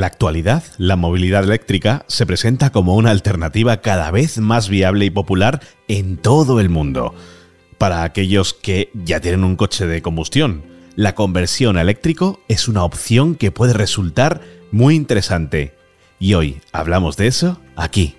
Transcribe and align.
La 0.00 0.06
actualidad, 0.06 0.62
la 0.78 0.96
movilidad 0.96 1.44
eléctrica 1.44 2.06
se 2.08 2.24
presenta 2.24 2.72
como 2.72 2.96
una 2.96 3.10
alternativa 3.10 3.82
cada 3.82 4.10
vez 4.10 4.38
más 4.38 4.70
viable 4.70 5.04
y 5.04 5.10
popular 5.10 5.60
en 5.88 6.16
todo 6.16 6.58
el 6.58 6.70
mundo. 6.70 7.14
Para 7.76 8.02
aquellos 8.02 8.54
que 8.54 8.88
ya 8.94 9.20
tienen 9.20 9.44
un 9.44 9.56
coche 9.56 9.86
de 9.86 10.00
combustión, 10.00 10.62
la 10.96 11.14
conversión 11.14 11.76
a 11.76 11.82
eléctrico 11.82 12.40
es 12.48 12.66
una 12.66 12.82
opción 12.84 13.34
que 13.34 13.50
puede 13.50 13.74
resultar 13.74 14.40
muy 14.72 14.94
interesante. 14.94 15.74
Y 16.18 16.32
hoy 16.32 16.62
hablamos 16.72 17.18
de 17.18 17.26
eso 17.26 17.60
aquí, 17.76 18.16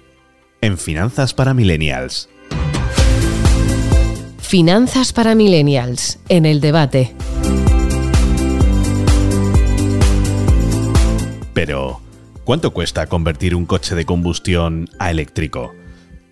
en 0.62 0.78
Finanzas 0.78 1.34
para 1.34 1.56
Millennials. 1.56 2.30
Finanzas 4.38 5.14
para 5.14 5.34
Millennials, 5.34 6.20
en 6.30 6.46
el 6.46 6.62
debate. 6.62 7.16
Pero, 11.54 12.02
¿cuánto 12.44 12.72
cuesta 12.72 13.08
convertir 13.08 13.56
un 13.56 13.66
coche 13.66 13.96
de 13.96 14.06
combustión 14.06 14.90
a 15.00 15.12
eléctrico? 15.12 15.74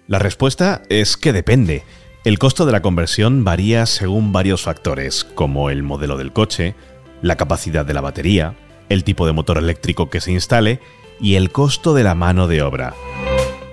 La 0.08 0.20
respuesta 0.20 0.82
es 0.90 1.18
que 1.18 1.34
depende. 1.34 1.84
El 2.24 2.40
costo 2.40 2.66
de 2.66 2.72
la 2.72 2.82
conversión 2.82 3.44
varía 3.44 3.86
según 3.86 4.32
varios 4.32 4.64
factores, 4.64 5.24
como 5.24 5.70
el 5.70 5.84
modelo 5.84 6.18
del 6.18 6.34
coche, 6.34 6.76
la 7.22 7.36
capacidad 7.36 7.86
de 7.86 7.94
la 7.94 8.02
batería, 8.02 8.56
el 8.90 9.04
tipo 9.04 9.26
de 9.26 9.34
motor 9.34 9.58
eléctrico 9.58 10.10
que 10.10 10.22
se 10.22 10.32
instale 10.32 10.80
y 11.20 11.36
el 11.36 11.52
costo 11.52 11.94
de 11.94 12.04
la 12.04 12.16
mano 12.16 12.48
de 12.48 12.62
obra. 12.62 12.94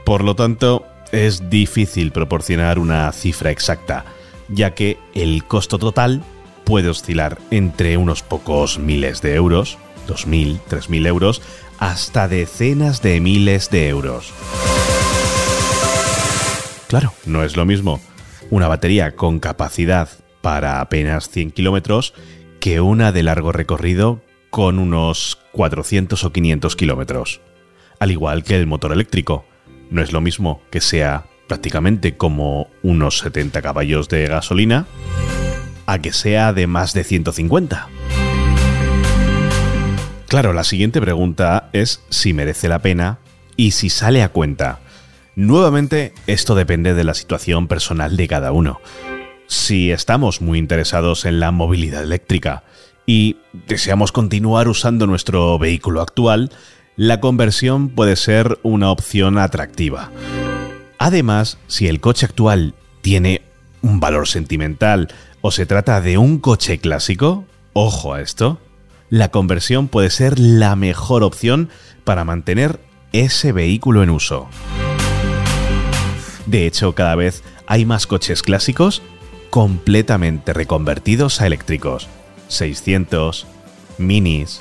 Por 0.05 0.25
lo 0.25 0.37
tanto, 0.37 0.85
es 1.13 1.49
difícil 1.49 2.13
proporcionar 2.13 2.79
una 2.79 3.11
cifra 3.13 3.51
exacta, 3.51 4.05
ya 4.49 4.75
que 4.75 4.99
el 5.15 5.45
costo 5.45 5.79
total 5.79 6.23
puede 6.65 6.89
oscilar 6.89 7.39
entre 7.51 7.97
unos 7.97 8.23
pocos 8.23 8.79
miles 8.79 9.23
de 9.23 9.35
euros 9.37 9.79
2.000, 10.07 10.61
3.000 10.69 11.07
euros, 11.07 11.43
hasta 11.79 12.29
decenas 12.29 13.03
de 13.03 13.21
miles 13.21 13.71
de 13.71 13.89
euros. 13.89 14.33
Claro, 16.89 17.13
no 17.25 17.43
es 17.43 17.57
lo 17.57 17.65
mismo 17.65 18.01
una 18.51 18.69
batería 18.69 19.17
con 19.17 19.41
capacidad 19.41 20.09
para 20.41 20.81
apenas 20.81 21.29
100 21.31 21.51
kilómetros 21.51 22.15
que 22.61 22.81
una 22.81 23.13
de 23.13 23.23
largo 23.23 23.53
recorrido 23.53 24.23
con 24.51 24.79
unos 24.79 25.39
400 25.53 26.23
o 26.25 26.33
500 26.33 26.77
kilómetros. 26.77 27.41
Al 27.99 28.11
igual 28.11 28.45
que 28.45 28.57
el 28.57 28.67
motor 28.67 28.93
eléctrico, 28.93 29.45
no 29.91 30.03
es 30.03 30.13
lo 30.13 30.21
mismo 30.21 30.63
que 30.71 30.81
sea 30.81 31.27
prácticamente 31.49 32.17
como 32.17 32.69
unos 32.83 33.19
70 33.19 33.63
caballos 33.63 34.09
de 34.09 34.27
gasolina 34.27 34.87
a 35.87 35.99
que 36.01 36.13
sea 36.13 36.53
de 36.53 36.67
más 36.67 36.93
de 36.93 37.05
150. 37.05 37.89
Claro, 40.29 40.53
la 40.53 40.65
siguiente 40.65 41.01
pregunta 41.01 41.69
es 41.73 42.03
si 42.11 42.33
merece 42.33 42.69
la 42.69 42.81
pena 42.81 43.19
y 43.57 43.71
si 43.71 43.91
sale 43.91 44.23
a 44.23 44.31
cuenta. 44.31 44.81
Nuevamente, 45.37 46.15
esto 46.27 46.55
depende 46.55 46.95
de 46.95 47.05
la 47.05 47.15
situación 47.15 47.69
personal 47.69 48.17
de 48.17 48.27
cada 48.27 48.53
uno. 48.53 48.81
Si 49.47 49.93
estamos 49.93 50.41
muy 50.41 50.59
interesados 50.59 51.25
en 51.27 51.39
la 51.39 51.53
movilidad 51.53 52.03
eléctrica 52.03 52.65
y 53.07 53.37
deseamos 53.69 54.11
continuar 54.11 54.67
usando 54.67 55.07
nuestro 55.07 55.59
vehículo 55.59 56.01
actual, 56.01 56.51
la 56.97 57.21
conversión 57.21 57.91
puede 57.91 58.17
ser 58.17 58.59
una 58.65 58.91
opción 58.91 59.39
atractiva. 59.39 60.11
Además, 60.99 61.59
si 61.69 61.87
el 61.87 62.01
coche 62.01 62.27
actual 62.27 62.75
tiene 63.01 63.43
un 63.83 64.01
valor 64.01 64.27
sentimental 64.27 65.09
o 65.41 65.53
se 65.53 65.67
trata 65.67 66.01
de 66.01 66.19
un 66.19 66.39
coche 66.39 66.79
clásico, 66.79 67.45
ojo 67.75 68.15
a 68.15 68.23
esto, 68.23 68.59
la 69.11 69.31
conversión 69.31 69.89
puede 69.89 70.11
ser 70.11 70.39
la 70.39 70.77
mejor 70.77 71.23
opción 71.23 71.69
para 72.05 72.25
mantener 72.25 72.81
ese 73.13 73.53
vehículo 73.53 74.03
en 74.03 74.11
uso. 74.11 74.49
De 76.47 76.67
hecho, 76.67 76.95
cada 76.95 77.15
vez 77.15 77.43
hay 77.67 77.85
más 77.85 78.07
coches 78.07 78.43
clásicos 78.43 79.03
completamente 79.51 80.53
reconvertidos 80.53 81.41
a 81.41 81.47
eléctricos. 81.47 82.09
600, 82.49 83.47
minis. 83.99 84.61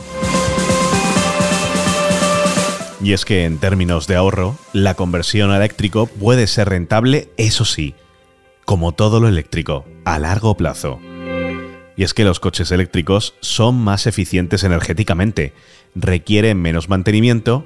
Y 3.02 3.14
es 3.14 3.26
que 3.26 3.46
en 3.46 3.60
términos 3.60 4.08
de 4.08 4.16
ahorro, 4.16 4.56
la 4.74 4.96
conversión 4.96 5.52
a 5.52 5.58
eléctrico 5.58 6.08
puede 6.08 6.48
ser 6.48 6.70
rentable, 6.70 7.30
eso 7.38 7.66
sí, 7.66 7.94
como 8.64 8.94
todo 8.94 9.20
lo 9.20 9.28
eléctrico, 9.28 9.86
a 10.06 10.18
largo 10.18 10.58
plazo. 10.58 11.00
Y 11.98 12.04
es 12.04 12.14
que 12.14 12.26
los 12.26 12.40
coches 12.40 12.72
eléctricos 12.72 13.36
son 13.40 13.76
más 13.76 14.08
eficientes 14.08 14.64
energéticamente, 14.64 15.54
requieren 15.96 16.62
menos 16.62 16.90
mantenimiento 16.90 17.66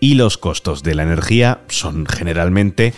y 0.00 0.14
los 0.14 0.38
costos 0.38 0.82
de 0.82 0.94
la 0.94 1.04
energía 1.04 1.60
son 1.68 2.06
generalmente 2.06 2.92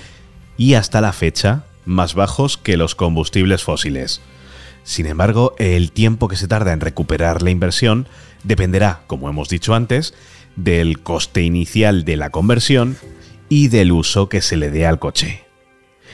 y 0.56 0.74
hasta 0.74 1.00
la 1.00 1.12
fecha 1.12 1.64
más 1.84 2.14
bajos 2.14 2.56
que 2.56 2.76
los 2.76 2.94
combustibles 2.94 3.62
fósiles. 3.62 4.20
Sin 4.82 5.06
embargo, 5.06 5.54
el 5.58 5.92
tiempo 5.92 6.28
que 6.28 6.36
se 6.36 6.48
tarda 6.48 6.72
en 6.72 6.80
recuperar 6.80 7.42
la 7.42 7.50
inversión 7.50 8.06
dependerá, 8.44 9.02
como 9.06 9.28
hemos 9.28 9.48
dicho 9.48 9.74
antes, 9.74 10.14
del 10.56 11.00
coste 11.00 11.42
inicial 11.42 12.04
de 12.04 12.16
la 12.16 12.30
conversión 12.30 12.97
y 13.48 13.68
del 13.68 13.92
uso 13.92 14.28
que 14.28 14.41
se 14.41 14.56
le 14.56 14.70
dé 14.70 14.86
al 14.86 14.98
coche. 14.98 15.44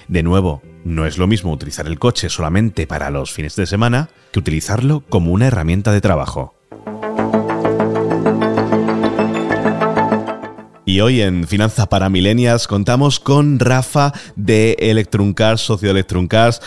De 0.08 0.22
nuevo, 0.22 0.62
no 0.86 1.04
es 1.04 1.18
lo 1.18 1.26
mismo 1.26 1.52
utilizar 1.52 1.88
el 1.88 1.98
coche 1.98 2.28
solamente 2.28 2.86
para 2.86 3.10
los 3.10 3.32
fines 3.32 3.56
de 3.56 3.66
semana 3.66 4.08
que 4.30 4.38
utilizarlo 4.38 5.02
como 5.08 5.32
una 5.32 5.48
herramienta 5.48 5.90
de 5.90 6.00
trabajo. 6.00 6.54
Y 10.84 11.00
hoy 11.00 11.22
en 11.22 11.48
Finanza 11.48 11.86
para 11.88 12.08
Milenias 12.08 12.68
contamos 12.68 13.18
con 13.18 13.58
Rafa 13.58 14.12
de 14.36 14.76
Electroncars, 14.78 15.60
socio 15.60 15.88
de 15.88 15.92
Electroncars. 15.92 16.62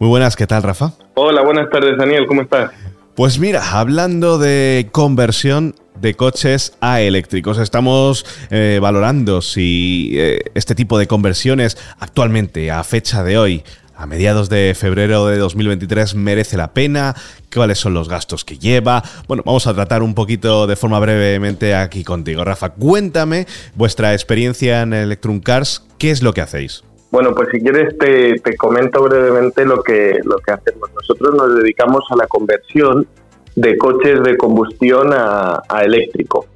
Muy 0.00 0.08
buenas, 0.08 0.34
¿qué 0.34 0.48
tal, 0.48 0.64
Rafa? 0.64 0.94
Hola, 1.14 1.42
buenas 1.42 1.70
tardes, 1.70 1.96
Daniel, 1.96 2.26
¿cómo 2.26 2.42
estás? 2.42 2.72
Pues 3.20 3.38
mira, 3.38 3.78
hablando 3.78 4.38
de 4.38 4.88
conversión, 4.92 5.74
de 6.00 6.14
coches 6.14 6.72
a 6.80 7.02
eléctricos. 7.02 7.58
Estamos 7.58 8.24
eh, 8.48 8.78
valorando 8.80 9.42
si 9.42 10.12
eh, 10.14 10.40
este 10.54 10.74
tipo 10.74 10.98
de 10.98 11.06
conversiones 11.06 11.76
actualmente, 11.98 12.70
a 12.70 12.82
fecha 12.82 13.22
de 13.22 13.36
hoy, 13.36 13.62
a 13.94 14.06
mediados 14.06 14.48
de 14.48 14.74
febrero 14.74 15.26
de 15.26 15.36
2023 15.36 16.14
merece 16.14 16.56
la 16.56 16.72
pena, 16.72 17.14
cuáles 17.54 17.78
son 17.78 17.92
los 17.92 18.08
gastos 18.08 18.46
que 18.46 18.56
lleva. 18.56 19.04
Bueno, 19.28 19.42
vamos 19.44 19.66
a 19.66 19.74
tratar 19.74 20.02
un 20.02 20.14
poquito 20.14 20.66
de 20.66 20.76
forma 20.76 20.98
brevemente 20.98 21.74
aquí 21.74 22.04
contigo. 22.04 22.42
Rafa, 22.42 22.70
cuéntame 22.70 23.46
vuestra 23.74 24.14
experiencia 24.14 24.80
en 24.80 24.94
Electrum 24.94 25.40
Cars, 25.40 25.84
¿qué 25.98 26.10
es 26.10 26.22
lo 26.22 26.32
que 26.32 26.40
hacéis? 26.40 26.84
Bueno, 27.10 27.34
pues 27.34 27.48
si 27.52 27.60
quieres 27.60 27.98
te, 27.98 28.56
comento 28.56 29.02
brevemente 29.02 29.64
lo 29.64 29.82
que, 29.82 30.20
lo 30.24 30.38
que 30.38 30.52
hacemos. 30.52 30.90
Nosotros 30.94 31.34
nos 31.34 31.56
dedicamos 31.56 32.04
a 32.10 32.16
la 32.16 32.26
conversión 32.26 33.06
de 33.56 33.76
coches 33.76 34.22
de 34.22 34.36
combustión 34.36 35.10
a, 35.12 35.62
eléctrico. 35.82 36.46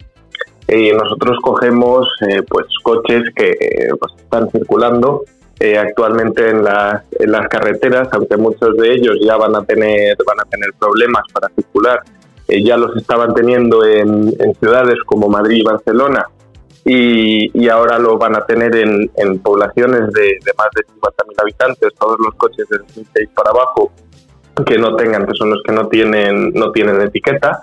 Y 0.69 0.93
nosotros 0.93 1.39
cogemos 1.43 2.07
eh, 2.29 2.43
pues 2.49 2.67
coches 2.83 3.23
que 3.35 3.55
pues, 3.99 4.13
están 4.17 4.51
circulando 4.51 5.25
eh, 5.61 5.79
actualmente 5.79 6.49
en 6.51 6.65
las, 6.65 7.05
en 7.19 7.31
las 7.31 7.49
carreteras, 7.49 8.09
aunque 8.13 8.37
muchos 8.37 8.77
de 8.77 8.93
ellos 8.93 9.17
ya 9.25 9.37
van 9.37 9.55
a 9.55 9.65
tener 9.65 10.17
van 10.27 10.41
a 10.41 10.45
tener 10.45 10.71
problemas 10.79 11.23
para 11.33 11.49
circular, 11.55 12.03
eh, 12.49 12.63
ya 12.65 12.77
los 12.77 12.97
estaban 12.97 13.33
teniendo 13.35 13.85
en, 13.85 14.35
ciudades 14.59 14.97
como 15.07 15.29
Madrid 15.29 15.59
y 15.59 15.63
Barcelona 15.63 16.27
y, 16.85 17.69
ahora 17.69 17.99
lo 17.99 18.19
van 18.19 18.37
a 18.37 18.45
tener 18.45 18.77
en, 18.77 19.39
poblaciones 19.39 20.13
de, 20.13 20.23
de, 20.23 20.53
más 20.59 20.69
de 20.75 20.83
50.000 20.83 21.43
habitantes, 21.43 21.95
todos 21.99 22.17
los 22.19 22.35
coches 22.35 22.69
de 22.69 22.79
2006 22.79 23.29
para 23.35 23.51
abajo 23.51 23.91
que 24.67 24.79
no 24.79 24.95
tengan, 24.95 25.27
que 25.27 25.35
son 25.35 25.51
los 25.51 25.63
que 25.63 25.73
no 25.73 25.89
tienen, 25.89 26.53
no 26.53 26.71
tienen 26.73 27.01
etiqueta. 27.01 27.63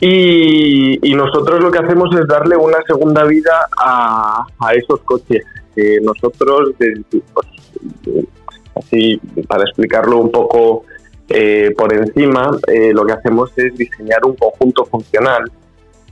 Y, 0.00 1.14
nosotros 1.14 1.62
lo 1.62 1.70
que 1.70 1.78
hacemos 1.78 2.14
es 2.16 2.26
darle 2.26 2.56
una 2.56 2.82
segunda 2.86 3.24
vida 3.24 3.68
a, 3.76 4.44
esos 4.74 5.00
coches. 5.00 5.44
nosotros, 6.02 6.70
pues, 7.32 8.26
así 8.74 9.20
para 9.46 9.62
explicarlo 9.64 10.18
un 10.18 10.32
poco 10.32 10.84
eh, 11.28 11.72
por 11.76 11.92
encima, 11.94 12.50
eh, 12.66 12.92
lo 12.92 13.04
que 13.04 13.12
hacemos 13.12 13.52
es 13.56 13.74
diseñar 13.76 14.24
un 14.24 14.34
conjunto 14.34 14.84
funcional 14.86 15.50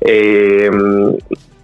eh, 0.00 0.70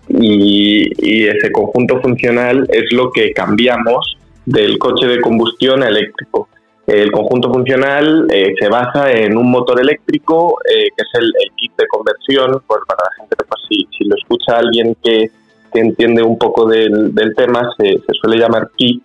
y, 0.08 1.26
ese 1.26 1.50
conjunto 1.50 2.00
funcional 2.00 2.66
es 2.70 2.92
lo 2.92 3.10
que 3.10 3.32
cambiamos 3.32 4.16
del 4.44 4.78
coche 4.78 5.06
de 5.06 5.20
combustión 5.20 5.82
a 5.82 5.88
eléctrico. 5.88 6.48
El 6.86 7.10
conjunto 7.10 7.52
funcional 7.52 8.28
eh, 8.30 8.54
se 8.58 8.68
basa 8.68 9.10
en 9.10 9.36
un 9.36 9.50
motor 9.50 9.80
eléctrico, 9.80 10.58
eh, 10.64 10.86
que 10.96 11.02
es 11.02 11.08
el, 11.20 11.32
kit 11.56 11.72
de 11.76 11.86
conversión, 11.88 12.62
pues 12.64 12.80
para 12.86 13.02
la 13.02 13.16
gente, 13.16 13.36
pues, 13.36 13.60
si, 13.68 13.88
si 13.96 14.04
lo 14.04 14.14
escucha 14.14 14.58
alguien 14.58 14.96
que, 15.02 15.30
entiende 15.74 16.22
un 16.22 16.38
poco 16.38 16.66
del, 16.66 17.12
tema, 17.36 17.70
se, 17.76 17.98
suele 18.18 18.38
llamar 18.38 18.70
kit, 18.76 19.04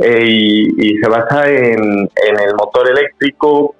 eh, 0.00 0.26
y, 0.26 0.98
se 0.98 1.08
basa 1.08 1.48
en, 1.48 1.80
en, 1.80 2.40
el 2.40 2.54
motor 2.58 2.90
eléctrico, 2.90 3.76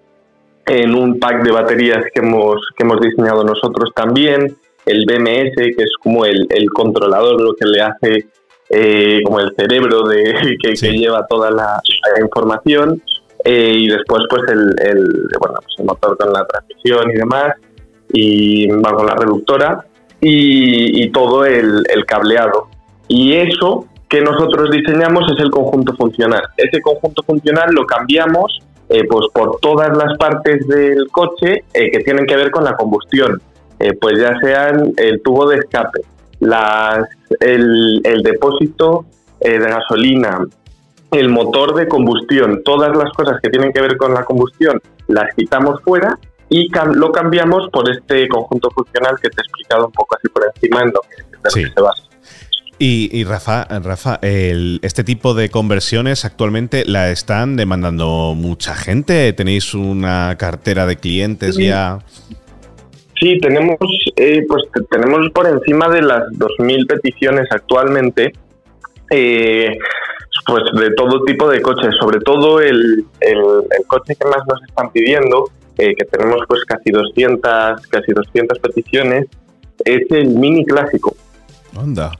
en 0.65 0.95
un 0.95 1.19
pack 1.19 1.43
de 1.43 1.51
baterías 1.51 2.05
que 2.15 2.21
hemos, 2.21 2.61
que 2.77 2.85
hemos 2.85 3.01
diseñado 3.01 3.43
nosotros 3.43 3.91
también, 3.93 4.57
el 4.89 5.05
BMS, 5.07 5.55
que 5.55 5.83
es 5.85 5.93
como 6.03 6.25
el, 6.25 6.47
controlador, 6.75 7.41
lo 7.41 7.55
que 7.55 7.67
le 7.67 7.81
hace 7.81 8.29
eh, 8.71 9.21
como 9.25 9.41
el 9.41 9.55
cerebro 9.57 10.07
de, 10.07 10.57
que, 10.63 10.75
lleva 10.75 11.27
toda 11.27 11.51
la, 11.51 11.81
información. 12.21 13.03
Eh, 13.45 13.75
y 13.79 13.89
después 13.89 14.23
pues 14.29 14.43
el, 14.49 14.75
bueno, 15.41 15.61
pues 15.63 15.75
el 15.79 15.85
motor 15.85 16.19
con 16.19 16.33
la 16.33 16.45
transmisión 16.47 17.11
y 17.11 17.15
demás, 17.15 17.55
y 18.13 18.67
va 18.67 18.93
con 18.93 19.07
la 19.07 19.15
reductora, 19.15 19.85
y, 20.21 21.09
todo 21.11 21.45
el, 21.45 21.85
el 21.89 22.05
cableado. 22.05 22.69
Y 23.07 23.35
eso 23.35 23.87
que 24.09 24.21
nosotros 24.21 24.71
diseñamos 24.71 25.31
es 25.33 25.41
el 25.41 25.51
conjunto 25.51 25.95
funcional. 25.95 26.43
Ese 26.57 26.81
conjunto 26.81 27.23
funcional 27.23 27.71
lo 27.73 27.87
cambiamos 27.87 28.61
eh, 28.91 29.05
pues 29.09 29.27
por 29.35 29.61
todas 29.61 29.95
las 29.97 30.17
partes 30.17 30.67
del 30.67 31.09
coche 31.11 31.65
eh, 31.75 31.91
que 31.91 31.99
tienen 32.01 32.25
que 32.25 32.37
ver 32.37 32.51
con 32.51 32.65
la 32.65 32.75
combustión, 32.75 33.41
eh, 33.79 33.93
pues 34.01 34.19
ya 34.19 34.39
sean 34.41 34.93
el 34.97 35.23
tubo 35.23 35.49
de 35.49 35.59
escape, 35.59 36.01
las, 36.41 37.09
el, 37.41 38.03
depósito 38.23 39.07
de 39.41 39.59
gasolina, 39.59 40.47
el 41.13 41.29
motor 41.29 41.75
de 41.75 41.89
combustión, 41.89 42.63
todas 42.65 42.97
las 42.97 43.13
cosas 43.13 43.41
que 43.43 43.51
tienen 43.51 43.73
que 43.73 43.81
ver 43.81 43.97
con 43.97 44.13
la 44.15 44.25
combustión 44.25 44.81
las 45.07 45.35
quitamos 45.35 45.81
fuera 45.83 46.19
y 46.49 46.69
lo 46.95 47.13
cambiamos 47.13 47.69
por 47.71 47.91
este 47.91 48.29
conjunto 48.29 48.71
funcional 48.71 49.17
que 49.21 49.29
te 49.29 49.41
he 49.41 49.45
explicado 49.45 49.87
un 49.87 49.93
poco 49.93 50.17
así 50.17 50.29
por 50.29 50.45
encima 50.55 50.83
en 50.83 50.93
lo 50.93 51.01
que, 51.03 51.51
se 51.51 51.81
basa. 51.81 52.03
Y, 52.81 53.25
Rafa, 53.25 53.65
Rafa 53.65 54.21
este 54.23 55.03
tipo 55.03 55.35
de 55.35 55.51
conversiones 55.51 56.25
actualmente 56.25 56.85
la 56.87 57.11
están 57.11 57.57
demandando 57.57 58.35
mucha 58.37 58.77
gente. 58.77 59.33
¿Tenéis 59.33 59.75
una 59.75 60.37
cartera 60.39 60.87
de 60.87 60.97
clientes 60.97 61.57
ya? 61.57 61.99
Sí, 63.21 63.39
tenemos, 63.41 63.79
eh, 64.17 64.45
pues 64.49 64.65
tenemos 64.91 65.31
por 65.31 65.47
encima 65.47 65.89
de 65.89 66.03
las 66.03 66.23
2.000 66.33 66.87
peticiones 66.87 67.47
actualmente, 67.51 68.33
eh, 69.11 69.77
pues 70.47 70.63
de 70.75 70.91
todo 70.95 71.25
tipo 71.25 71.49
de 71.49 71.61
coches, 71.61 71.95
sobre 72.01 72.21
todo 72.21 72.61
el, 72.61 73.05
el, 73.21 73.87
coche 73.87 74.15
que 74.15 74.29
más 74.29 74.43
nos 74.49 74.63
están 74.63 74.91
pidiendo, 74.91 75.51
eh, 75.79 75.95
que 75.97 76.05
tenemos 76.05 76.43
pues 76.49 76.65
casi 76.65 76.91
200, 76.91 77.87
casi 77.89 78.13
200 78.13 78.59
peticiones, 78.61 79.27
es 79.85 80.11
el 80.11 80.29
Mini 80.29 80.65
Clásico. 80.65 81.17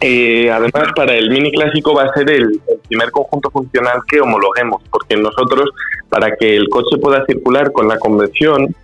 Eh, 0.01 0.51
además, 0.51 0.93
para 0.95 1.15
el 1.15 1.31
mini 1.31 1.51
clásico 1.51 1.95
va 1.95 2.05
a 2.05 2.15
ser 2.15 2.31
el, 2.31 2.61
primer 2.89 3.11
conjunto 3.11 3.51
funcional 3.51 4.01
que 4.09 4.21
homologuemos, 4.21 4.83
porque 4.91 5.17
nosotros, 5.17 5.71
para 6.09 6.37
que 6.37 6.57
el 6.57 6.69
coche 6.69 6.97
pueda 7.01 7.25
circular 7.27 7.73
con 7.73 7.89
la 7.89 7.99
conversión, 7.99 8.75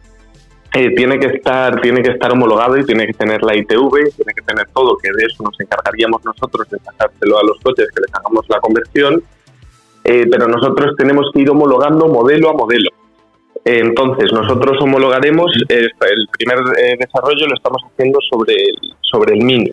eh, 0.74 0.94
tiene 0.94 1.18
que 1.20 1.28
estar 1.28 1.80
tiene 1.80 2.02
que 2.02 2.10
estar 2.10 2.32
homologado 2.32 2.76
y 2.76 2.84
tiene 2.84 3.06
que 3.06 3.12
tener 3.12 3.42
la 3.42 3.56
ITV, 3.56 3.90
tiene 4.16 4.32
que 4.34 4.42
tener 4.44 4.66
todo, 4.74 4.96
que 4.96 5.10
de 5.16 5.26
eso 5.26 5.42
nos 5.44 5.58
encargaríamos 5.60 6.24
nosotros 6.24 6.68
de 6.68 6.78
pasárselo 6.78 7.38
a 7.38 7.44
los 7.44 7.58
coches 7.60 7.88
que 7.94 8.00
les 8.00 8.14
hagamos 8.14 8.44
la 8.48 8.60
conversión, 8.60 9.22
eh, 10.02 10.26
pero 10.30 10.48
nosotros 10.48 10.94
tenemos 10.96 11.30
que 11.32 11.42
ir 11.42 11.50
homologando 11.50 12.08
modelo 12.08 12.50
a 12.50 12.54
modelo. 12.54 12.90
Entonces, 13.64 14.30
nosotros 14.30 14.76
homologaremos, 14.82 15.50
el 15.70 16.28
primer 16.36 16.58
eh, 16.78 16.96
desarrollo 16.98 17.46
lo 17.46 17.54
estamos 17.54 17.82
haciendo 17.90 18.18
sobre 18.30 18.52
el, 18.54 18.76
sobre 19.00 19.34
el 19.34 19.44
Mini. 19.44 19.72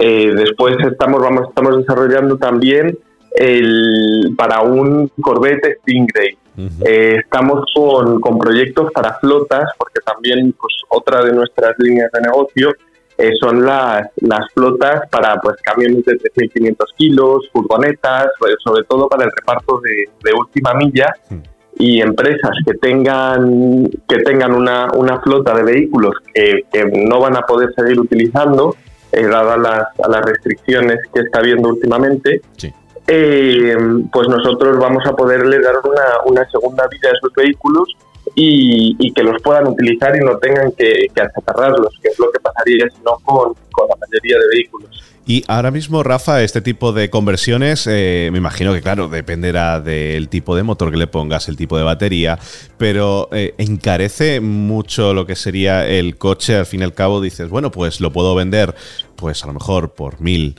Eh, 0.00 0.32
después 0.34 0.76
estamos, 0.90 1.22
vamos, 1.22 1.48
estamos 1.48 1.78
desarrollando 1.78 2.38
también 2.38 2.98
el, 3.36 4.34
para 4.36 4.62
un 4.62 5.12
Corvette 5.20 5.78
Stingray. 5.82 6.39
Eh, 6.56 7.16
estamos 7.20 7.64
con, 7.74 8.20
con, 8.20 8.38
proyectos 8.38 8.92
para 8.92 9.14
flotas, 9.18 9.70
porque 9.78 10.00
también 10.04 10.52
pues, 10.52 10.74
otra 10.88 11.22
de 11.22 11.32
nuestras 11.32 11.74
líneas 11.78 12.10
de 12.12 12.20
negocio 12.20 12.72
son 13.38 13.66
las, 13.66 14.08
las 14.22 14.50
flotas 14.54 15.06
para 15.10 15.38
pues 15.42 15.56
camiones 15.62 16.04
de 16.06 16.14
3.500 16.14 16.76
kilos, 16.96 17.48
furgonetas, 17.52 18.28
pues, 18.38 18.54
sobre 18.64 18.84
todo 18.84 19.08
para 19.08 19.24
el 19.24 19.30
reparto 19.30 19.78
de, 19.80 20.08
de 20.24 20.32
última 20.32 20.72
milla 20.72 21.14
y 21.80 22.00
empresas 22.02 22.50
que 22.66 22.74
tengan 22.74 23.88
que 24.08 24.18
tengan 24.18 24.52
una, 24.52 24.88
una 24.92 25.20
flota 25.20 25.54
de 25.54 25.62
vehículos 25.62 26.14
que, 26.34 26.64
no 26.92 27.20
van 27.20 27.36
a 27.36 27.42
poder 27.42 27.72
seguir 27.74 27.98
utilizando 27.98 28.76
eh, 29.12 29.26
dadas 29.26 29.58
las, 29.58 30.08
las 30.08 30.24
restricciones 30.24 30.98
que 31.12 31.20
está 31.20 31.40
habiendo 31.40 31.70
últimamente 31.70 32.42
eh, 33.12 33.76
pues 34.12 34.28
nosotros 34.28 34.78
vamos 34.78 35.04
a 35.04 35.16
poderle 35.16 35.58
dar 35.60 35.74
una, 36.24 36.48
segunda 36.48 36.86
vida 36.86 37.08
a 37.08 37.16
esos 37.16 37.32
vehículos 37.34 37.88
y, 38.36 39.12
que 39.12 39.22
los 39.24 39.42
puedan 39.42 39.66
utilizar 39.66 40.14
y 40.14 40.24
no 40.24 40.38
tengan 40.38 40.70
que, 40.72 41.08
que 41.12 41.20
achatarrarlos, 41.20 41.98
que 42.00 42.08
es 42.08 42.18
lo 42.20 42.30
que 42.30 42.38
pasaría 42.38 42.86
si 42.88 43.02
no 43.04 43.16
con, 43.24 43.54
con 43.72 43.88
la 43.88 43.96
mayoría 43.96 44.38
de 44.38 44.44
vehículos. 44.54 45.10
Y 45.26 45.44
ahora 45.48 45.70
mismo, 45.70 46.02
Rafa, 46.02 46.42
este 46.42 46.60
tipo 46.60 46.92
de 46.92 47.10
conversiones, 47.10 47.86
eh, 47.88 48.30
me 48.32 48.38
imagino 48.38 48.72
que, 48.72 48.80
claro, 48.80 49.08
dependerá 49.08 49.80
del 49.80 50.28
tipo 50.28 50.56
de 50.56 50.62
motor 50.62 50.90
que 50.90 50.96
le 50.96 51.06
pongas, 51.06 51.48
el 51.48 51.56
tipo 51.56 51.76
de 51.76 51.84
batería, 51.84 52.38
pero 52.78 53.28
eh, 53.32 53.54
encarece 53.58 54.40
mucho 54.40 55.14
lo 55.14 55.26
que 55.26 55.36
sería 55.36 55.86
el 55.86 56.16
coche. 56.16 56.56
Al 56.56 56.66
fin 56.66 56.80
y 56.80 56.84
al 56.84 56.94
cabo, 56.94 57.20
dices, 57.20 57.48
bueno, 57.48 57.70
pues 57.70 58.00
lo 58.00 58.12
puedo 58.12 58.34
vender, 58.34 58.74
pues 59.16 59.44
a 59.44 59.46
lo 59.46 59.52
mejor 59.52 59.94
por 59.94 60.20
mil 60.20 60.56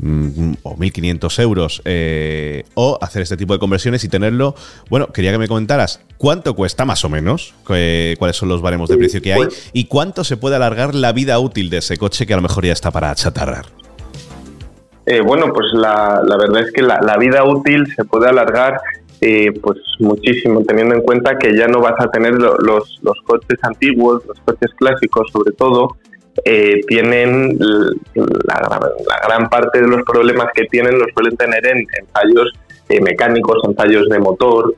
mm, 0.00 0.52
o 0.62 0.76
1.500 0.76 1.42
euros 1.42 1.82
eh, 1.84 2.64
o 2.74 2.98
hacer 3.00 3.22
este 3.22 3.36
tipo 3.36 3.52
de 3.52 3.58
conversiones 3.58 4.04
y 4.04 4.08
tenerlo. 4.08 4.54
Bueno, 4.90 5.08
quería 5.08 5.32
que 5.32 5.38
me 5.38 5.48
comentaras 5.48 6.00
cuánto 6.16 6.54
cuesta 6.54 6.84
más 6.84 7.04
o 7.04 7.08
menos, 7.08 7.54
cuáles 7.64 8.36
son 8.36 8.48
los 8.48 8.62
baremos 8.62 8.88
de 8.88 8.96
precio 8.96 9.22
que 9.22 9.32
hay 9.32 9.44
pues 9.44 9.70
y 9.72 9.84
cuánto 9.84 10.24
se 10.24 10.36
puede 10.36 10.56
alargar 10.56 10.94
la 10.94 11.12
vida 11.12 11.38
útil 11.38 11.70
de 11.70 11.78
ese 11.78 11.96
coche 11.96 12.26
que 12.26 12.34
a 12.34 12.36
lo 12.36 12.42
mejor 12.42 12.64
ya 12.64 12.72
está 12.72 12.90
para 12.90 13.10
achatarrar. 13.10 13.66
Eh, 15.10 15.22
bueno, 15.22 15.52
pues 15.54 15.72
la, 15.72 16.20
verdad 16.38 16.62
es 16.62 16.72
que 16.72 16.82
la, 16.82 17.16
vida 17.18 17.42
útil 17.42 17.86
se 17.96 18.04
puede 18.04 18.28
alargar 18.28 18.78
eh, 19.22 19.52
pues 19.62 19.78
muchísimo, 20.00 20.62
teniendo 20.64 20.94
en 20.94 21.00
cuenta 21.00 21.38
que 21.38 21.56
ya 21.56 21.66
no 21.66 21.80
vas 21.80 21.94
a 21.98 22.10
tener 22.10 22.34
los, 22.34 22.98
los 23.00 23.18
coches 23.24 23.58
antiguos, 23.62 24.22
los 24.26 24.38
coches 24.40 24.70
clásicos 24.76 25.30
sobre 25.32 25.52
todo, 25.52 25.96
eh, 26.44 26.80
tienen 26.86 27.58
la, 28.14 28.80
gran 29.26 29.48
parte 29.48 29.80
de 29.80 29.88
los 29.88 30.02
problemas 30.02 30.48
que 30.54 30.64
tienen 30.66 30.98
los 30.98 31.08
suelen 31.14 31.36
tener 31.36 31.66
en, 31.66 31.78
en 31.78 32.06
fallos 32.12 32.52
mecánicos, 33.00 33.58
en 33.64 33.74
fallos 33.74 34.08
de 34.08 34.18
motor 34.18 34.74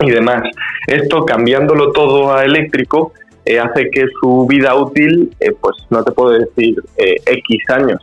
y 0.00 0.10
demás. 0.10 0.42
Esto 0.86 1.24
cambiándolo 1.24 1.92
todo 1.92 2.34
a 2.34 2.44
eléctrico, 2.44 3.12
eh, 3.46 3.60
hace 3.60 3.88
que 3.90 4.06
su 4.20 4.44
vida 4.48 4.74
útil, 4.74 5.32
eh, 5.38 5.52
pues 5.60 5.76
no 5.90 6.02
te 6.02 6.10
puedo 6.10 6.30
decir 6.30 6.82
eh, 6.96 7.14
X 7.24 7.62
años, 7.68 8.02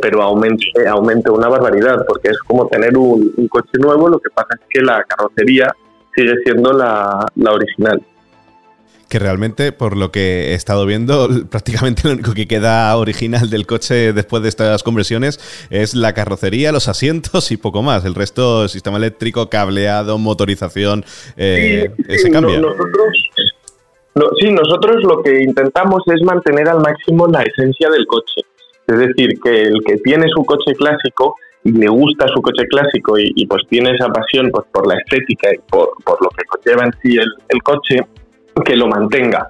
pero 0.00 0.22
aumente, 0.22 0.64
aumente 0.88 1.28
una 1.28 1.48
barbaridad, 1.48 2.04
porque 2.06 2.28
es 2.28 2.38
como 2.46 2.68
tener 2.68 2.96
un, 2.96 3.32
coche 3.48 3.78
nuevo, 3.80 4.08
lo 4.08 4.20
que 4.20 4.30
pasa 4.30 4.50
es 4.54 4.60
que 4.70 4.80
la 4.82 5.02
carrocería 5.02 5.74
sigue 6.14 6.34
siendo 6.44 6.72
la, 6.72 7.26
original 7.50 8.00
que 9.08 9.18
realmente, 9.18 9.72
por 9.72 9.96
lo 9.96 10.10
que 10.10 10.50
he 10.50 10.54
estado 10.54 10.86
viendo, 10.86 11.28
prácticamente 11.50 12.02
lo 12.04 12.14
único 12.14 12.34
que 12.34 12.46
queda 12.46 12.96
original 12.96 13.50
del 13.50 13.66
coche 13.66 14.12
después 14.12 14.42
de 14.42 14.48
estas 14.48 14.82
conversiones 14.82 15.40
es 15.70 15.94
la 15.94 16.12
carrocería, 16.12 16.72
los 16.72 16.88
asientos 16.88 17.50
y 17.52 17.56
poco 17.56 17.82
más. 17.82 18.04
El 18.04 18.14
resto, 18.14 18.68
sistema 18.68 18.98
eléctrico, 18.98 19.48
cableado, 19.48 20.18
motorización, 20.18 21.04
eh, 21.36 21.90
se 22.08 22.30
cambia. 22.30 22.58
Nosotros, 22.60 23.30
sí, 24.40 24.50
nosotros 24.50 25.02
lo 25.04 25.22
que 25.22 25.42
intentamos 25.42 26.02
es 26.06 26.22
mantener 26.22 26.68
al 26.68 26.80
máximo 26.80 27.26
la 27.26 27.42
esencia 27.42 27.90
del 27.90 28.06
coche. 28.06 28.42
Es 28.86 28.98
decir, 28.98 29.40
que 29.42 29.62
el 29.62 29.82
que 29.84 29.96
tiene 29.98 30.26
su 30.34 30.44
coche 30.44 30.72
clásico 30.74 31.34
y 31.66 31.72
le 31.72 31.88
gusta 31.88 32.26
su 32.28 32.40
coche 32.40 32.64
clásico 32.68 33.18
y, 33.18 33.44
pues 33.46 33.62
tiene 33.68 33.90
esa 33.90 34.08
pasión 34.08 34.50
pues, 34.52 34.66
por 34.72 34.86
la 34.86 34.94
estética 34.94 35.52
y 35.52 35.58
por, 35.68 35.90
lo 36.06 36.28
que 36.30 36.44
conlleva 36.44 36.84
en 36.84 36.92
sí 37.02 37.16
el, 37.16 37.62
coche, 37.62 37.98
que 38.64 38.76
lo 38.76 38.88
mantenga 38.88 39.48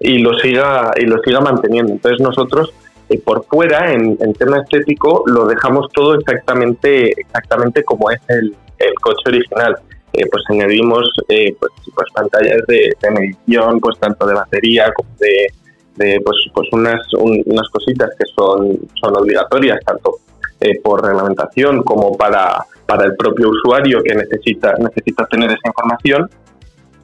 y 0.00 0.18
lo 0.18 0.38
siga 0.38 0.92
y 0.96 1.06
lo 1.06 1.18
siga 1.22 1.40
manteniendo. 1.40 1.92
Entonces 1.92 2.20
nosotros 2.20 2.72
eh, 3.08 3.20
por 3.20 3.44
fuera 3.46 3.92
en, 3.92 4.16
tema 4.34 4.60
estético 4.60 5.22
lo 5.26 5.46
dejamos 5.46 5.88
todo 5.92 6.14
exactamente 6.14 7.12
exactamente 7.20 7.84
como 7.84 8.10
es 8.10 8.20
el, 8.28 8.56
el 8.78 8.94
coche 8.94 9.22
original. 9.26 9.76
Eh, 10.16 10.24
pues 10.30 10.44
añadimos 10.48 11.10
eh, 11.28 11.54
pues, 11.58 11.72
pues, 11.94 12.08
pantallas 12.14 12.62
de, 12.66 12.94
medición, 13.10 13.80
pues 13.80 13.98
tanto 13.98 14.26
de 14.26 14.32
batería 14.32 14.90
como 14.94 15.10
de, 15.18 16.20
pues, 16.24 16.36
pues 16.54 16.68
unas, 16.72 17.00
unas 17.14 17.68
cositas 17.70 18.10
que 18.18 18.24
son, 18.34 18.78
son 18.94 19.16
obligatorias, 19.16 19.78
tanto 19.84 20.16
eh, 20.60 20.80
por 20.82 21.04
reglamentación 21.04 21.82
como 21.82 22.16
para, 22.16 22.64
para 22.86 23.04
el 23.04 23.16
propio 23.16 23.50
usuario 23.50 24.02
que 24.02 24.14
necesita, 24.14 24.74
necesita 24.78 25.26
tener 25.26 25.50
esa 25.50 25.68
información. 25.68 26.30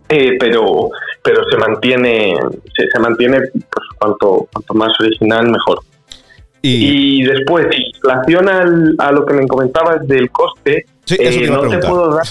pero 0.09 0.89
pero 1.23 1.43
se 1.51 1.57
mantiene 1.57 2.35
se, 2.75 2.99
mantiene 2.99 3.41
pues 3.53 3.87
cuanto 3.99 4.49
cuanto 4.53 4.75
más 4.75 4.93
original 5.01 5.51
mejor 5.51 5.81
y, 6.65 7.25
después 7.25 7.67
en 7.73 8.01
relación 8.03 8.49
a 8.99 9.11
lo 9.11 9.27
que 9.27 9.35
me 9.35 9.49
comentabas 9.49 10.07
del 10.07 10.31
coste 10.31 10.87
no 11.49 11.69
te 11.69 11.79
puedo 11.79 12.15
dar 12.15 12.27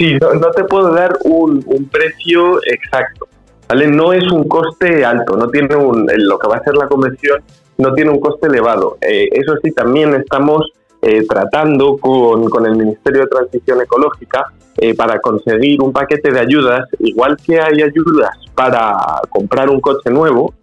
Sí, 0.00 0.16
no, 0.18 0.50
te 0.52 0.64
puedo 0.64 0.94
dar 0.94 1.18
un, 1.24 1.62
precio 1.92 2.58
exacto. 2.64 3.28
¿vale? 3.68 3.86
No 3.86 4.14
es 4.14 4.22
un 4.32 4.48
coste 4.48 5.04
alto, 5.04 5.36
no 5.36 5.48
tiene 5.48 5.76
un, 5.76 6.08
lo 6.16 6.38
que 6.38 6.48
va 6.48 6.56
a 6.56 6.64
ser 6.64 6.74
la 6.74 6.88
conversión 6.88 7.42
no 7.76 7.92
tiene 7.92 8.10
un 8.10 8.18
coste 8.18 8.46
elevado. 8.46 8.96
Eh, 9.02 9.28
eso 9.32 9.56
sí, 9.62 9.72
también 9.72 10.14
estamos 10.14 10.72
eh, 11.02 11.26
tratando 11.28 11.98
con, 11.98 12.48
con, 12.48 12.64
el 12.64 12.76
Ministerio 12.76 13.22
de 13.22 13.26
Transición 13.26 13.82
Ecológica 13.82 14.50
eh, 14.78 14.94
para 14.94 15.18
conseguir 15.20 15.82
un 15.82 15.92
paquete 15.92 16.30
de 16.30 16.40
ayudas, 16.40 16.88
igual 16.98 17.36
que 17.36 17.60
hay 17.60 17.82
ayudas 17.82 18.30
para 18.54 18.96
comprar 19.28 19.68
un 19.68 19.80
coche 19.80 20.10
nuevo, 20.10 20.54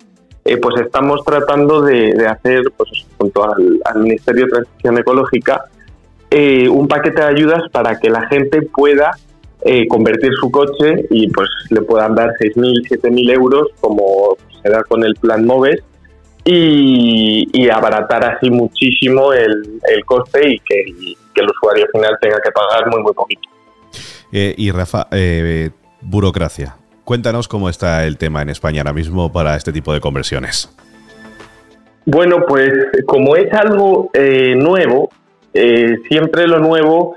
pues 0.61 0.79
estamos 0.79 1.25
tratando 1.25 1.81
de, 1.81 2.25
hacer, 2.25 2.63
pues, 2.77 2.89
junto 3.17 3.43
al, 3.43 3.99
Ministerio 3.99 4.45
de 4.45 4.51
Transición 4.51 4.97
Ecológica, 4.97 5.65
un 6.71 6.87
paquete 6.87 7.21
de 7.21 7.27
ayudas 7.27 7.63
para 7.69 7.99
que 7.99 8.09
la 8.09 8.25
gente 8.27 8.61
pueda 8.61 9.11
convertir 9.89 10.31
su 10.39 10.49
coche 10.49 11.05
y 11.09 11.27
pues 11.31 11.49
le 11.69 11.81
puedan 11.81 12.15
dar 12.15 12.29
6.000, 12.39 12.87
7.000 12.89 13.33
euros 13.33 13.67
como 13.81 14.37
se 14.63 14.69
da 14.69 14.83
con 14.83 15.03
el 15.03 15.15
plan 15.15 15.45
MOVES 15.45 15.83
y, 16.49 17.69
abaratar 17.69 18.23
así 18.23 18.49
muchísimo 18.49 19.33
el, 19.33 19.79
coste 20.05 20.53
y 20.53 20.59
que, 20.59 20.85
el 21.35 21.49
usuario 21.49 21.85
final 21.91 22.17
tenga 22.19 22.37
que 22.43 22.51
pagar 22.51 22.89
muy, 22.89 23.03
muy 23.03 23.13
poquito. 23.13 23.47
Eh, 24.31 24.53
y 24.57 24.71
Rafa, 24.71 25.07
eh, 25.11 25.71
burocracia. 26.01 26.75
Cuéntanos 27.03 27.47
cómo 27.47 27.69
está 27.69 28.05
el 28.05 28.17
tema 28.17 28.41
en 28.41 28.49
España 28.49 28.81
ahora 28.81 28.93
mismo 28.93 29.31
para 29.31 29.55
este 29.55 29.71
tipo 29.71 29.93
de 29.93 30.01
conversiones. 30.01 30.75
Bueno, 32.05 32.45
pues 32.47 32.69
como 33.05 33.35
es 33.35 33.51
algo 33.53 34.09
eh, 34.13 34.55
nuevo, 34.55 35.09
siempre 36.09 36.47
lo 36.47 36.59
nuevo 36.59 37.15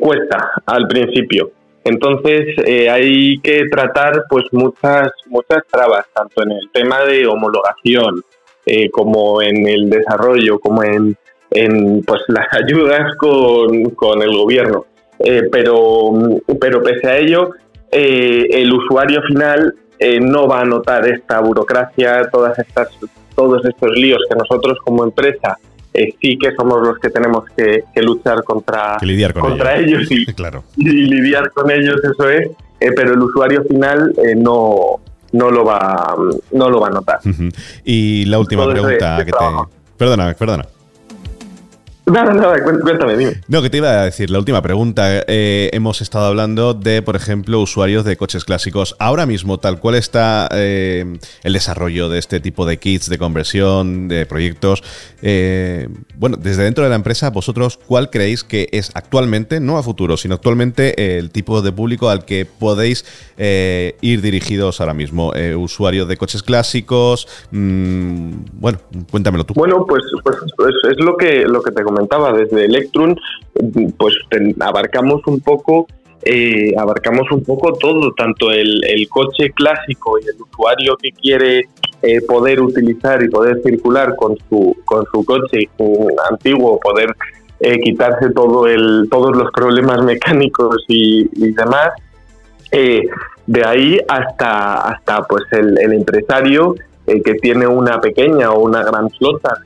cuesta 0.00 0.50
al 0.66 0.86
principio. 0.88 1.52
Entonces 1.84 2.58
hay 2.90 3.38
que 3.40 3.62
tratar 3.70 4.24
pues 4.28 4.44
muchas 4.52 5.10
muchas 5.26 5.62
trabas, 5.70 6.06
tanto 6.12 6.42
en 6.42 6.52
el 6.52 6.70
tema 6.72 7.00
de 7.04 7.26
homologación, 7.26 8.22
eh, 8.66 8.90
como 8.90 9.40
en 9.40 9.66
el 9.66 9.88
desarrollo, 9.88 10.58
como 10.58 10.82
en, 10.84 11.16
pues, 12.06 12.22
las 12.28 12.46
ayudas 12.52 13.16
con, 13.16 14.22
el 14.22 14.36
gobierno. 14.36 14.86
Eh, 15.22 15.48
pero, 15.50 16.12
pero 16.60 16.82
pese 16.82 17.08
a 17.08 17.18
ello, 17.18 17.50
eh, 17.90 18.46
el 18.50 18.72
usuario 18.72 19.22
final 19.22 19.74
no 20.22 20.48
va 20.48 20.62
a 20.62 20.64
notar 20.64 21.06
esta 21.06 21.40
burocracia, 21.40 22.26
todas 22.32 22.58
estas, 22.58 22.88
todos 23.34 23.62
estos 23.66 23.90
líos 23.90 24.20
que 24.30 24.34
nosotros 24.34 24.78
como 24.82 25.04
empresa 25.04 25.58
sí 25.92 26.38
que 26.38 26.54
somos 26.56 26.80
los 26.80 26.98
que 26.98 27.10
tenemos 27.10 27.44
que, 27.54 27.84
luchar 28.00 28.42
contra, 28.42 28.96
contra 29.38 29.76
ellos, 29.76 30.10
y, 30.10 30.24
claro. 30.34 30.64
y, 30.78 30.84
lidiar 30.84 31.50
con 31.50 31.70
ellos, 31.70 31.96
eso 32.02 32.30
es, 32.30 32.48
pero 32.78 33.12
el 33.12 33.20
usuario 33.20 33.62
final 33.64 34.14
no, 34.36 35.00
no 35.32 35.50
lo 35.50 35.64
va, 35.64 36.16
no 36.52 36.70
lo 36.70 36.80
va 36.80 36.88
a 36.88 36.90
notar. 36.90 37.18
Y 37.84 38.24
la 38.24 38.38
última 38.38 38.70
pregunta 38.70 39.22
que 39.24 39.32
te... 39.32 39.38
Perdona, 39.98 40.32
perdona. 40.32 40.64
Nada, 42.20 42.34
nada, 42.34 42.60
cuéntame, 42.62 43.16
dime. 43.16 43.40
No, 43.46 43.62
que 43.62 43.70
te 43.70 43.76
iba 43.76 43.88
a 43.88 44.04
decir, 44.04 44.30
la 44.30 44.38
última 44.38 44.60
pregunta. 44.62 45.22
Eh, 45.28 45.70
hemos 45.72 46.00
estado 46.00 46.26
hablando 46.26 46.74
de, 46.74 47.02
por 47.02 47.14
ejemplo, 47.14 47.60
usuarios 47.60 48.04
de 48.04 48.16
coches 48.16 48.44
clásicos. 48.44 48.96
Ahora 48.98 49.26
mismo, 49.26 49.58
tal 49.58 49.78
cual 49.78 49.94
está 49.94 50.48
eh, 50.52 51.18
el 51.44 51.52
desarrollo 51.52 52.08
de 52.08 52.18
este 52.18 52.40
tipo 52.40 52.66
de 52.66 52.78
kits 52.78 53.08
de 53.08 53.16
conversión, 53.16 54.08
de 54.08 54.26
proyectos. 54.26 54.82
Eh, 55.22 55.88
bueno, 56.16 56.36
desde 56.36 56.64
dentro 56.64 56.82
de 56.82 56.90
la 56.90 56.96
empresa, 56.96 57.30
vosotros, 57.30 57.78
¿cuál 57.86 58.10
creéis 58.10 58.42
que 58.42 58.68
es 58.72 58.90
actualmente, 58.94 59.60
no 59.60 59.78
a 59.78 59.82
futuro, 59.84 60.16
sino 60.16 60.34
actualmente 60.34 61.18
el 61.18 61.30
tipo 61.30 61.62
de 61.62 61.70
público 61.70 62.10
al 62.10 62.24
que 62.24 62.44
podéis 62.44 63.04
ir 63.38 64.20
dirigidos 64.20 64.80
ahora 64.80 64.94
mismo? 64.94 65.32
usuarios 65.56 66.08
de 66.08 66.16
coches 66.16 66.42
clásicos. 66.42 67.26
Mm, 67.50 68.32
bueno, 68.54 68.78
cuéntamelo 69.10 69.44
tú. 69.44 69.54
Bueno, 69.54 69.86
pues, 69.86 70.02
pues, 70.22 70.36
pues, 70.56 70.74
es 70.90 71.04
lo 71.04 71.16
que, 71.16 71.44
lo 71.46 71.62
que 71.62 71.70
te 71.70 71.82
comenté 71.82 71.99
desde 72.32 72.64
Electrum, 72.64 73.16
pues 73.98 74.14
abarcamos 74.60 75.20
un 75.26 75.40
poco 75.40 75.86
eh, 76.22 76.74
abarcamos 76.76 77.30
un 77.32 77.42
poco 77.42 77.72
todo, 77.72 78.12
tanto 78.12 78.50
el, 78.50 78.82
coche 79.08 79.50
clásico 79.54 80.18
y 80.18 80.28
el 80.28 80.42
usuario 80.42 80.96
que 80.96 81.12
quiere 81.12 81.68
eh, 82.02 82.20
poder 82.26 82.60
utilizar 82.60 83.22
y 83.22 83.30
poder 83.30 83.62
circular 83.62 84.14
con 84.16 84.36
su, 84.48 84.76
con 84.84 85.06
su 85.10 85.24
coche 85.24 85.70
antiguo, 86.30 86.78
poder 86.78 87.16
eh, 87.60 87.78
quitarse 87.80 88.30
todo 88.32 88.66
el, 88.66 89.08
todos 89.10 89.34
los 89.34 89.50
problemas 89.52 90.04
mecánicos 90.04 90.84
y, 90.88 91.26
demás. 91.52 91.90
de 92.70 93.64
ahí 93.64 93.98
hasta, 94.06 94.88
hasta 94.90 95.22
pues 95.22 95.44
el, 95.52 95.78
el 95.78 95.94
empresario 95.94 96.74
que 97.06 97.34
tiene 97.40 97.66
una 97.66 97.98
pequeña 98.00 98.50
o 98.52 98.60
una 98.60 98.84
gran 98.84 99.08
flota 99.10 99.62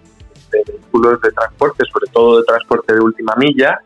de 0.54 0.73
vehículos 0.73 1.20
de 1.20 1.30
transporte, 1.32 1.84
sobre 1.92 2.11
todo 2.12 2.38
de 2.38 2.44
transporte 2.44 2.94
de 2.94 3.00
última 3.00 3.34
milla, 3.37 3.78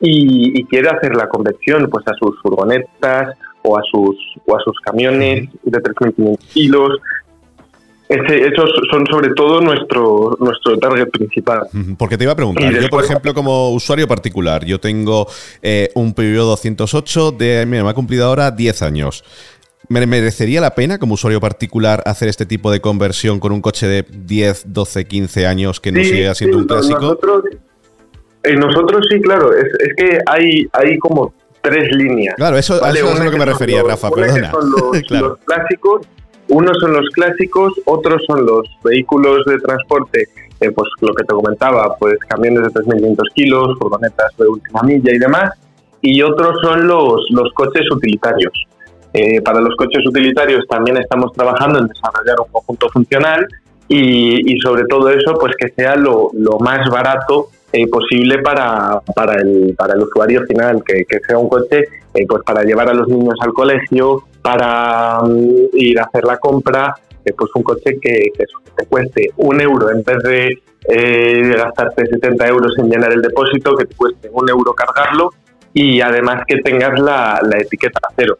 y, 0.00 0.64
quiere 0.64 0.88
hacer 0.88 1.14
la 1.16 1.28
conversión 1.28 1.88
pues 1.90 2.06
a 2.08 2.14
sus 2.14 2.40
furgonetas 2.42 3.36
o 3.62 3.78
a 3.78 3.82
sus, 3.82 4.16
o 4.46 4.56
a 4.56 4.60
sus 4.60 4.78
camiones 4.80 5.48
de 5.62 5.82
3.500 5.82 6.38
kilos. 6.52 6.98
esos 8.08 8.70
son 8.90 9.06
sobre 9.06 9.30
todo 9.34 9.60
nuestro, 9.60 10.36
nuestro 10.38 10.78
target 10.78 11.08
principal. 11.10 11.66
Porque 11.98 12.16
te 12.18 12.24
iba 12.24 12.32
a 12.32 12.36
preguntar, 12.36 12.72
yo 12.72 12.88
por 12.88 13.04
ejemplo 13.04 13.32
como 13.34 13.70
usuario 13.70 14.06
particular, 14.06 14.64
yo 14.64 14.78
tengo 14.78 15.26
eh, 15.62 15.90
un 15.94 16.14
periodo 16.14 16.50
208 16.50 17.32
de, 17.32 17.64
mira, 17.66 17.84
me 17.84 17.90
ha 17.90 17.94
cumplido 17.94 18.26
ahora 18.26 18.50
10 18.50 18.82
años. 18.82 19.24
¿Me 19.88 20.04
merecería 20.06 20.60
la 20.60 20.74
pena 20.74 20.98
como 20.98 21.14
usuario 21.14 21.40
particular 21.40 22.02
hacer 22.06 22.28
este 22.28 22.46
tipo 22.46 22.70
de 22.70 22.80
conversión 22.80 23.38
con 23.38 23.52
un 23.52 23.60
coche 23.60 23.86
de 23.86 24.04
10, 24.08 24.72
12, 24.72 25.06
15 25.06 25.46
años 25.46 25.80
que 25.80 25.92
no 25.92 26.02
sigue 26.02 26.34
siendo 26.34 26.58
un 26.58 26.66
clásico? 26.66 27.00
Nosotros, 27.00 27.44
eh, 28.42 28.56
nosotros 28.56 29.06
sí, 29.10 29.20
claro. 29.20 29.52
Es, 29.52 29.66
que 29.96 30.18
hay, 30.26 30.66
hay 30.72 30.98
como 30.98 31.32
tres 31.62 31.88
líneas. 31.96 32.34
Claro, 32.36 32.56
eso, 32.56 32.76
es 32.76 32.82
a 32.82 33.24
lo 33.24 33.30
que 33.30 33.38
me 33.38 33.44
refería, 33.44 33.82
Rafa, 33.82 34.10
perdona. 34.10 34.50
Son 34.50 34.70
los, 34.70 35.38
clásicos, 35.44 36.06
unos 36.48 36.76
son 36.80 36.92
los 36.92 37.08
clásicos, 37.10 37.72
otros 37.84 38.22
son 38.26 38.46
los 38.46 38.68
vehículos 38.84 39.44
de 39.46 39.58
transporte, 39.58 40.28
eh, 40.60 40.70
pues 40.70 40.88
lo 41.00 41.14
que 41.14 41.24
te 41.24 41.34
comentaba, 41.34 41.96
pues 41.98 42.18
camiones 42.28 42.62
de 42.72 42.80
3.500 42.80 43.16
kilos, 43.34 43.78
furgonetas 43.78 44.36
de 44.36 44.46
última 44.46 44.82
milla 44.82 45.12
y 45.12 45.18
demás, 45.18 45.50
y 46.02 46.22
otros 46.22 46.56
son 46.62 46.86
los, 46.86 47.26
los 47.30 47.52
coches 47.54 47.84
utilitarios. 47.90 48.52
Eh, 49.12 49.40
para 49.40 49.60
los 49.60 49.74
coches 49.76 50.06
utilitarios 50.06 50.66
también 50.68 50.98
estamos 50.98 51.32
trabajando 51.32 51.78
en 51.78 51.86
desarrollar 51.86 52.40
un 52.40 52.52
conjunto 52.52 52.88
funcional 52.90 53.46
y, 53.88 54.58
sobre 54.58 54.84
todo 54.86 55.08
eso, 55.10 55.38
pues 55.38 55.54
que 55.56 55.68
sea 55.70 55.94
lo, 55.96 56.30
más 56.60 56.88
barato 56.90 57.48
eh, 57.72 57.86
posible 57.88 58.38
para, 58.42 59.00
para, 59.14 59.40
el, 59.40 59.74
para 59.74 59.94
el 59.94 60.02
usuario 60.02 60.42
final, 60.46 60.82
que, 60.84 61.04
sea 61.26 61.38
un 61.38 61.48
coche 61.48 61.84
eh, 62.14 62.26
pues 62.28 62.42
para 62.44 62.62
llevar 62.62 62.90
a 62.90 62.94
los 62.94 63.08
niños 63.08 63.36
al 63.40 63.52
colegio, 63.52 64.24
para 64.42 65.20
mm, 65.22 65.68
ir 65.74 66.00
a 66.00 66.04
hacer 66.04 66.24
la 66.24 66.38
compra, 66.38 66.94
pues 67.24 67.50
un 67.54 67.62
coche 67.62 67.98
que, 68.00 68.32
te 68.76 68.86
cueste 68.86 69.30
un 69.36 69.60
euro 69.60 69.90
en 69.90 70.02
vez 70.02 70.18
de 70.22 70.62
gastarte 71.56 72.06
70 72.06 72.46
euros 72.48 72.72
en 72.78 72.90
llenar 72.90 73.12
el 73.12 73.22
depósito, 73.22 73.74
que 73.76 73.86
te 73.86 73.94
cueste 73.94 74.28
un 74.30 74.48
euro 74.48 74.74
cargarlo 74.74 75.30
y 75.72 76.00
además 76.00 76.42
que 76.46 76.58
tengas 76.58 77.00
la 77.00 77.40
etiqueta 77.58 78.00
cero. 78.14 78.36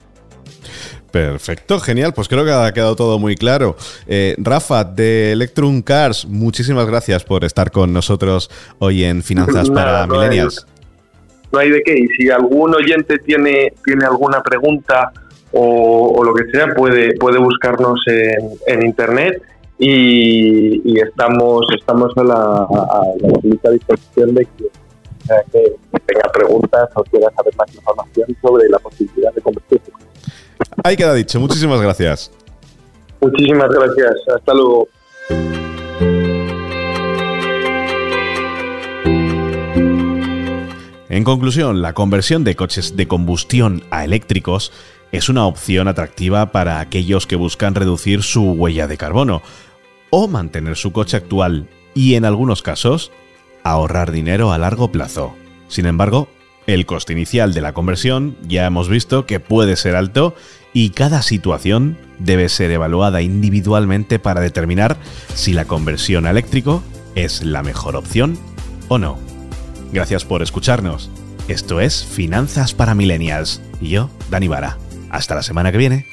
Perfecto, 1.10 1.80
genial. 1.80 2.12
Pues 2.14 2.28
creo 2.28 2.44
que 2.44 2.52
ha 2.52 2.72
quedado 2.72 2.96
todo 2.96 3.18
muy 3.18 3.36
claro. 3.36 3.76
Eh, 4.06 4.34
Rafa, 4.38 4.84
de 4.84 5.32
Electrum 5.32 5.82
Cars, 5.82 6.26
muchísimas 6.26 6.86
gracias 6.86 7.24
por 7.24 7.44
estar 7.44 7.70
con 7.70 7.92
nosotros 7.92 8.50
hoy 8.78 9.04
en 9.04 9.22
Finanzas 9.22 9.70
para 9.70 10.06
Millennials. 10.06 10.66
no 11.52 11.58
hay 11.58 11.70
de 11.70 11.82
qué. 11.82 11.98
Y 11.98 12.08
si 12.08 12.30
algún 12.30 12.74
oyente 12.74 13.18
tiene, 13.18 13.72
tiene 13.84 14.04
alguna 14.04 14.42
pregunta 14.42 15.12
o, 15.52 16.22
lo 16.22 16.34
que 16.34 16.50
sea, 16.50 16.74
puede, 16.74 17.14
puede 17.16 17.38
buscarnos 17.38 18.00
en, 18.66 18.84
internet 18.84 19.42
y, 19.78 20.98
estamos, 21.00 21.66
estamos 21.74 22.12
a 22.16 22.24
la, 22.24 22.34
a 22.34 23.02
la 23.62 23.70
disposición 23.70 24.34
de 24.34 24.46
que 25.52 25.76
que 25.92 26.00
tenga 26.00 26.30
preguntas 26.32 26.88
o 26.94 27.02
quiera 27.04 27.30
saber 27.36 27.54
más 27.56 27.74
información 27.74 28.36
sobre 28.40 28.68
la 28.68 28.78
posibilidad 28.78 29.32
de 29.32 29.40
convertirse. 29.40 29.92
Ahí 30.84 30.96
queda 30.96 31.14
dicho. 31.14 31.40
Muchísimas 31.40 31.80
gracias. 31.80 32.30
Muchísimas 33.20 33.70
gracias. 33.70 34.14
Hasta 34.34 34.54
luego. 34.54 34.88
En 41.08 41.24
conclusión, 41.24 41.80
la 41.80 41.94
conversión 41.94 42.44
de 42.44 42.56
coches 42.56 42.94
de 42.94 43.08
combustión 43.08 43.82
a 43.90 44.04
eléctricos 44.04 44.70
es 45.12 45.28
una 45.28 45.46
opción 45.46 45.88
atractiva 45.88 46.52
para 46.52 46.78
aquellos 46.80 47.26
que 47.26 47.36
buscan 47.36 47.74
reducir 47.74 48.22
su 48.22 48.52
huella 48.52 48.86
de 48.86 48.98
carbono 48.98 49.40
o 50.10 50.28
mantener 50.28 50.76
su 50.76 50.92
coche 50.92 51.16
actual 51.16 51.68
y 51.94 52.16
en 52.16 52.26
algunos 52.26 52.60
casos 52.60 53.12
ahorrar 53.70 54.12
dinero 54.12 54.52
a 54.52 54.58
largo 54.58 54.92
plazo. 54.92 55.34
Sin 55.68 55.86
embargo, 55.86 56.28
el 56.66 56.86
coste 56.86 57.12
inicial 57.12 57.54
de 57.54 57.60
la 57.60 57.72
conversión 57.72 58.36
ya 58.46 58.66
hemos 58.66 58.88
visto 58.88 59.26
que 59.26 59.40
puede 59.40 59.76
ser 59.76 59.94
alto 59.94 60.34
y 60.72 60.90
cada 60.90 61.22
situación 61.22 61.96
debe 62.18 62.48
ser 62.48 62.70
evaluada 62.70 63.22
individualmente 63.22 64.18
para 64.18 64.40
determinar 64.40 64.96
si 65.34 65.52
la 65.52 65.64
conversión 65.64 66.26
a 66.26 66.30
eléctrico 66.30 66.82
es 67.14 67.42
la 67.42 67.62
mejor 67.62 67.96
opción 67.96 68.38
o 68.88 68.98
no. 68.98 69.18
Gracias 69.92 70.24
por 70.24 70.42
escucharnos. 70.42 71.10
Esto 71.48 71.80
es 71.80 72.04
Finanzas 72.04 72.74
para 72.74 72.94
Millennials 72.94 73.62
y 73.80 73.90
yo, 73.90 74.10
Dani 74.30 74.48
Vara. 74.48 74.78
Hasta 75.10 75.36
la 75.36 75.42
semana 75.42 75.70
que 75.70 75.78
viene. 75.78 76.06